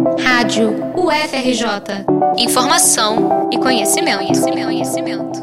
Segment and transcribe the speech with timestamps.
[0.00, 2.06] Rádio UFRJ.
[2.38, 5.42] Informação e conhecimento, conhecimento, conhecimento.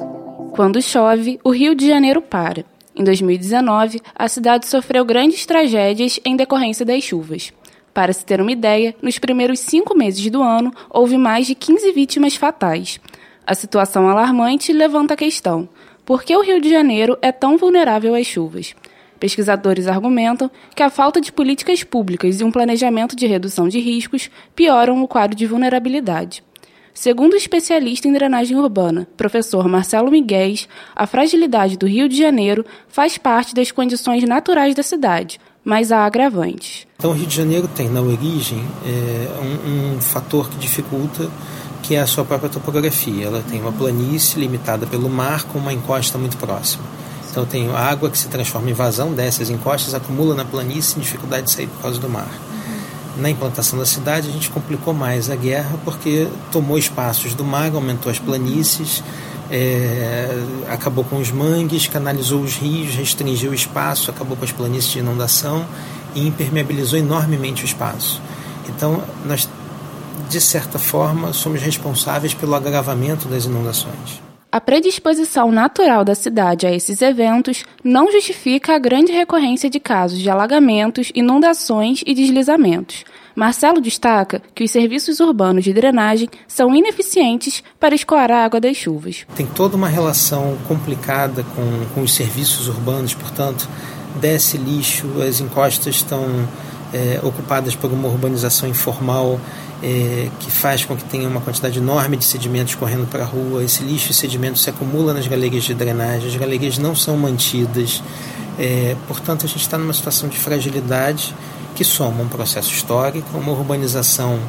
[0.52, 2.66] Quando chove, o Rio de Janeiro para.
[2.96, 7.54] Em 2019, a cidade sofreu grandes tragédias em decorrência das chuvas.
[7.94, 11.92] Para se ter uma ideia, nos primeiros cinco meses do ano, houve mais de 15
[11.92, 13.00] vítimas fatais.
[13.46, 15.70] A situação alarmante levanta a questão:
[16.04, 18.74] por que o Rio de Janeiro é tão vulnerável às chuvas?
[19.20, 24.30] Pesquisadores argumentam que a falta de políticas públicas e um planejamento de redução de riscos
[24.56, 26.44] pioram o quadro de vulnerabilidade.
[26.94, 30.56] Segundo o especialista em drenagem urbana, professor Marcelo Miguel,
[30.96, 36.06] a fragilidade do Rio de Janeiro faz parte das condições naturais da cidade, mas há
[36.06, 36.88] agravantes.
[36.98, 41.30] Então, o Rio de Janeiro tem na origem é, um, um fator que dificulta
[41.84, 43.26] que é a sua própria topografia.
[43.26, 46.84] Ela tem uma planície limitada pelo mar com uma encosta muito próxima.
[47.38, 51.44] Então tem água que se transforma em vazão, desce as encostas, acumula na planície, dificuldade
[51.44, 52.26] de sair por causa do mar.
[52.26, 53.22] Uhum.
[53.22, 57.72] Na implantação da cidade, a gente complicou mais a guerra porque tomou espaços do mar,
[57.76, 59.04] aumentou as planícies,
[59.52, 60.36] é,
[60.68, 64.98] acabou com os mangues, canalizou os rios, restringiu o espaço, acabou com as planícies de
[64.98, 65.64] inundação
[66.16, 68.20] e impermeabilizou enormemente o espaço.
[68.68, 69.48] Então, nós,
[70.28, 74.26] de certa forma, somos responsáveis pelo agravamento das inundações.
[74.58, 80.18] A predisposição natural da cidade a esses eventos não justifica a grande recorrência de casos
[80.18, 83.06] de alagamentos, inundações e deslizamentos.
[83.36, 88.76] Marcelo destaca que os serviços urbanos de drenagem são ineficientes para escoar a água das
[88.76, 89.28] chuvas.
[89.36, 93.70] Tem toda uma relação complicada com, com os serviços urbanos, portanto,
[94.20, 96.26] desce lixo, as encostas estão
[96.94, 99.40] é, ocupadas por uma urbanização informal
[99.84, 103.64] é, que faz com que tenha uma quantidade enorme de sedimentos correndo para a rua.
[103.64, 108.02] Esse lixo e sedimento se acumula nas galerias de drenagem, as galerias não são mantidas.
[108.60, 111.36] É, portanto, a gente está numa situação de fragilidade
[111.76, 114.40] que soma um processo histórico, uma urbanização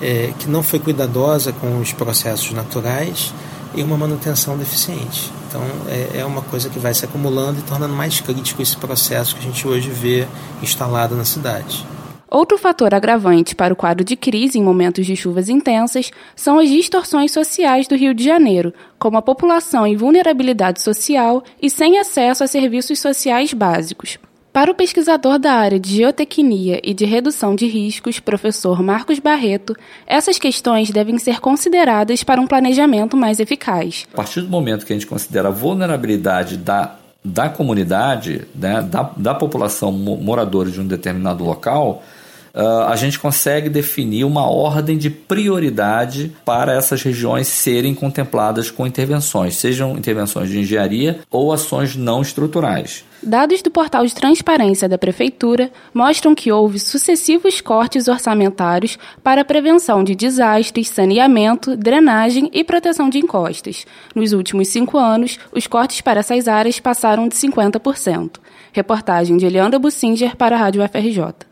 [0.00, 3.32] é, que não foi cuidadosa com os processos naturais
[3.74, 5.30] e uma manutenção deficiente.
[5.48, 9.34] Então, é, é uma coisa que vai se acumulando e tornando mais crítico esse processo
[9.34, 10.26] que a gente hoje vê
[10.62, 11.86] instalado na cidade.
[12.30, 16.68] Outro fator agravante para o quadro de crise em momentos de chuvas intensas são as
[16.68, 22.44] distorções sociais do Rio de Janeiro, como a população em vulnerabilidade social e sem acesso
[22.44, 24.18] a serviços sociais básicos.
[24.58, 29.72] Para o pesquisador da área de geotecnia e de redução de riscos, professor Marcos Barreto,
[30.04, 34.04] essas questões devem ser consideradas para um planejamento mais eficaz.
[34.12, 39.12] A partir do momento que a gente considera a vulnerabilidade da, da comunidade, né, da,
[39.16, 42.02] da população moradora de um determinado local,
[42.54, 49.56] a gente consegue definir uma ordem de prioridade para essas regiões serem contempladas com intervenções,
[49.56, 53.04] sejam intervenções de engenharia ou ações não estruturais.
[53.20, 60.04] Dados do portal de transparência da Prefeitura mostram que houve sucessivos cortes orçamentários para prevenção
[60.04, 63.84] de desastres, saneamento, drenagem e proteção de encostas.
[64.14, 68.36] Nos últimos cinco anos, os cortes para essas áreas passaram de 50%.
[68.72, 71.48] Reportagem de Elianda Bussinger para a Rádio FRJ.